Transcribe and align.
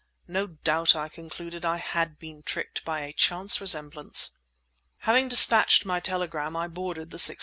No 0.27 0.47
doubt, 0.47 0.95
I 0.95 1.09
concluded, 1.09 1.63
I 1.63 1.77
had 1.77 2.17
been 2.17 2.41
tricked 2.41 2.83
by 2.83 3.01
a 3.01 3.13
chance 3.13 3.61
resemblance. 3.61 4.35
Having 5.01 5.29
dispatched 5.29 5.85
my 5.85 5.99
telegram, 5.99 6.55
I 6.55 6.67
boarded 6.69 7.11
the 7.11 7.17
6:55. 7.17 7.35